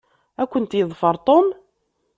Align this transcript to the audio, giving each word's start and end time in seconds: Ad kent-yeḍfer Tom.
Ad 0.41 0.47
kent-yeḍfer 0.51 1.15
Tom. 1.27 1.47